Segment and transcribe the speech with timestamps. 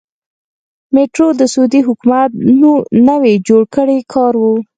[0.93, 2.29] میټرو د سعودي حکومت
[3.09, 4.43] نوی جوړ کړی کار و.